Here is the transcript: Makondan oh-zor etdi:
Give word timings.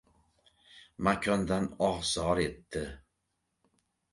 Makondan 1.03 1.65
oh-zor 1.89 2.37
etdi: 2.45 2.85